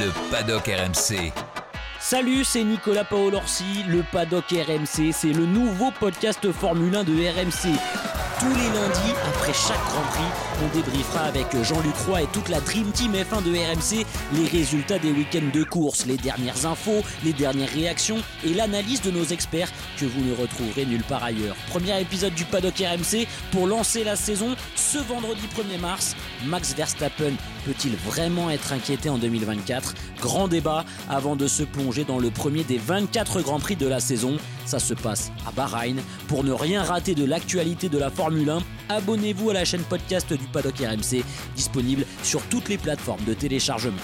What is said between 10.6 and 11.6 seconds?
on débriefera avec